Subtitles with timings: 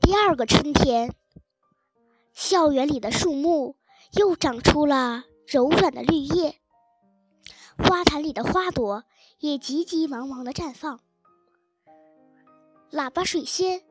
[0.00, 1.14] 第二个春天，
[2.32, 3.76] 校园里的树木
[4.12, 6.60] 又长出了柔软的绿叶，
[7.76, 9.04] 花坛里的花朵
[9.38, 11.00] 也急急忙忙地绽放。
[12.92, 13.82] 喇叭水仙、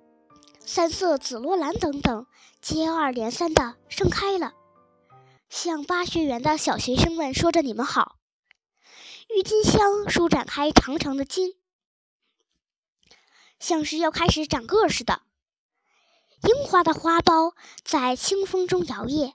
[0.60, 2.28] 三色紫罗兰等等，
[2.62, 4.54] 接二连三地盛开了，
[5.50, 8.16] 向巴学园的小学生们说着“你们好”。
[9.36, 11.56] 郁金香舒展开长长的茎，
[13.60, 15.24] 像是要开始长个似的。
[16.46, 19.34] 樱花的花苞在清风中摇曳，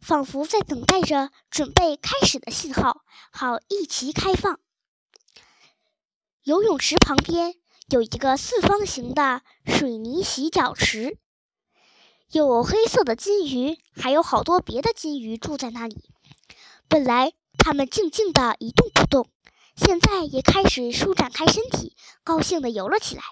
[0.00, 4.58] 仿佛在等待着准备开始的信号，好一齐开放。
[6.42, 7.56] 游泳池旁边
[7.90, 11.18] 有一个四方形的水泥洗脚池，
[12.30, 16.10] 有黑色的金鱼，还有好多别的金鱼住在那里。
[16.88, 19.28] 本来它们静静的一动不动，
[19.76, 23.22] 现在也开始舒展开身体，高兴的游了起来。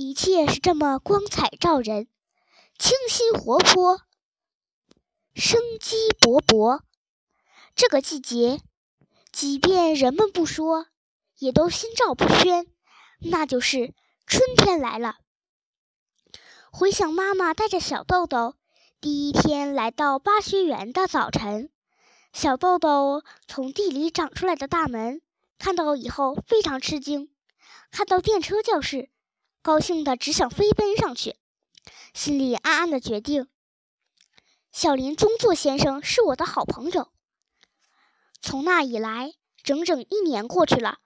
[0.00, 2.08] 一切是这么光彩照人，
[2.78, 4.00] 清新活泼，
[5.34, 6.80] 生机勃勃。
[7.76, 8.62] 这个季节，
[9.30, 10.86] 即便人们不说，
[11.36, 12.66] 也都心照不宣，
[13.18, 13.92] 那就是
[14.26, 15.18] 春天来了。
[16.72, 18.54] 回想妈妈带着小豆豆
[19.02, 21.68] 第一天来到巴学园的早晨，
[22.32, 25.20] 小豆豆从地里长出来的大门
[25.58, 27.30] 看到以后非常吃惊，
[27.90, 29.10] 看到电车教室。
[29.62, 31.36] 高兴的只想飞奔上去，
[32.14, 33.46] 心里暗暗的决定：
[34.72, 37.12] 小林中作先生是我的好朋友。
[38.40, 41.00] 从那以来，整整一年过去了，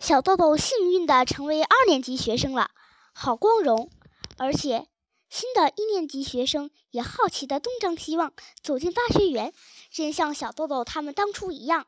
[0.00, 2.70] 小豆豆幸运的成为二年级学生了，
[3.12, 3.90] 好光荣！
[4.38, 4.88] 而且
[5.28, 9.52] 新的一年级学生也好奇的东张西望，走进大学园，
[9.90, 11.86] 真像小豆豆他们当初一样。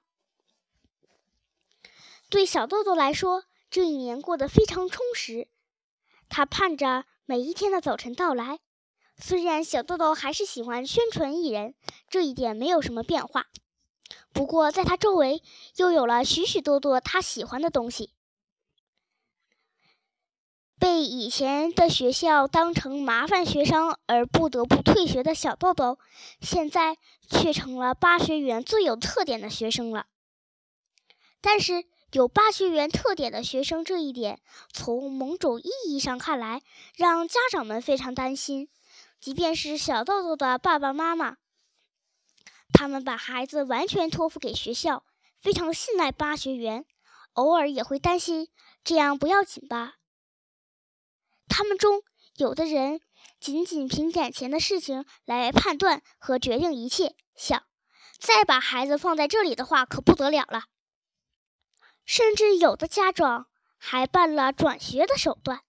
[2.29, 5.49] 对小豆豆来说，这一年过得非常充实。
[6.31, 8.61] 他盼着每一天的早晨到来。
[9.19, 11.75] 虽然小豆豆还是喜欢宣传艺人，
[12.09, 13.49] 这一点没有什么变化。
[14.33, 15.43] 不过，在他周围
[15.77, 18.15] 又有了许许多多他喜欢的东西。
[20.79, 25.99] 被以前的学校当成麻烦学生而不得不退学的小豆豆，
[26.41, 26.97] 现在
[27.29, 30.07] 却成了巴学园最有特点的学生了。
[31.43, 34.41] 但是，有巴学园特点的学生，这一点
[34.73, 36.61] 从某种意义上看来，
[36.97, 38.69] 让家长们非常担心。
[39.21, 41.37] 即便是小豆豆的爸爸妈妈，
[42.73, 45.05] 他们把孩子完全托付给学校，
[45.41, 46.85] 非常信赖巴学园，
[47.35, 48.49] 偶尔也会担心
[48.83, 49.95] 这样不要紧吧。
[51.49, 52.03] 他们中
[52.37, 53.01] 有的人
[53.39, 57.63] 仅仅凭眼前的事情来判断和决定一切，想
[58.19, 60.65] 再把孩子放在这里的话，可不得了了。
[62.11, 65.61] 甚至有的家长还办了转学的手段，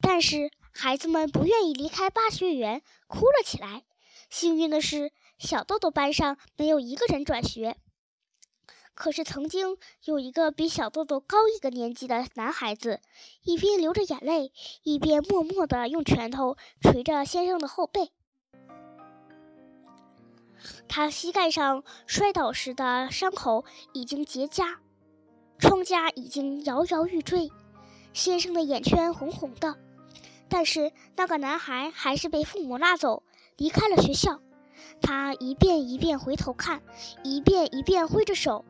[0.00, 3.84] 但是孩子们不愿意离开巴学园，哭了起来。
[4.28, 7.76] 幸运的是，小豆豆班上没有一个人转学。
[8.94, 13.00] 可是曾经有一个比小豆豆高一个年级的男孩子，
[13.44, 18.10] 一边流着眼泪，一边默默地用拳头捶着先生的后背。
[20.88, 24.76] 他膝盖上摔倒时的伤口已经结痂，
[25.58, 27.50] 疮痂已经摇摇欲坠，
[28.12, 29.76] 先生的眼圈红红的。
[30.48, 33.22] 但是那个男孩还是被父母拉走，
[33.56, 34.40] 离开了学校。
[35.00, 36.82] 他一遍一遍回头看，
[37.22, 38.64] 一遍一遍挥着手，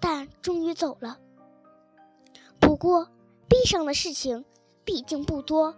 [0.00, 1.18] 但终于走了。
[2.60, 3.08] 不过，
[3.48, 4.44] 悲伤的事情
[4.84, 5.74] 毕竟不多。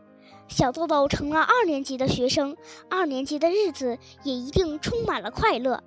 [0.49, 2.57] 小豆豆成了二年级的学生，
[2.89, 5.83] 二年级的日子也一定充满了快乐。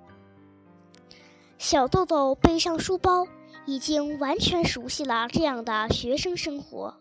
[1.58, 3.26] 小豆豆背上书包，
[3.66, 6.94] 已经完全熟悉了这样的学生生活。